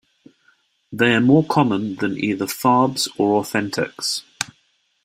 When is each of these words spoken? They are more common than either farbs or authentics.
They 0.91 1.13
are 1.13 1.21
more 1.21 1.43
common 1.43 1.97
than 1.97 2.17
either 2.17 2.47
farbs 2.47 3.07
or 3.19 3.39
authentics. 3.43 4.23